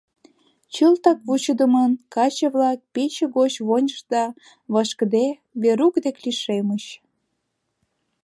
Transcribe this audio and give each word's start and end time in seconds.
Чылтак 0.73 1.19
вучыдымын 1.27 1.91
каче-влак 2.13 2.79
пече 2.93 3.25
гоч 3.37 3.53
вончышт 3.67 4.05
да, 4.13 4.23
вашкыде, 4.73 5.27
Верук 5.61 5.95
дек 6.05 6.17
лишемыч. 6.23 6.83